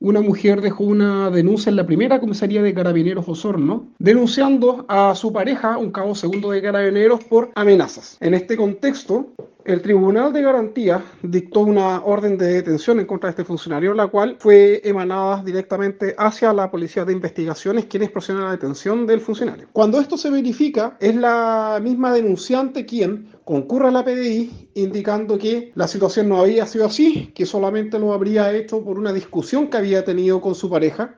[0.00, 5.32] una mujer dejó una denuncia en la primera comisaría de Carabineros Osorno, denunciando a su
[5.32, 8.16] pareja, un cabo segundo de Carabineros, por amenazas.
[8.20, 9.28] En este contexto,
[9.64, 14.08] el Tribunal de Garantía dictó una orden de detención en contra de este funcionario, la
[14.08, 19.20] cual fue emanada directamente hacia la Policía de Investigaciones, quienes proceden a la detención del
[19.20, 19.68] funcionario.
[19.72, 25.72] Cuando esto se verifica, es la misma denunciante quien concurre a la PDI indicando que
[25.74, 29.76] la situación no había sido así, que solamente lo habría hecho por una discusión que
[29.76, 31.08] había tenido con su pareja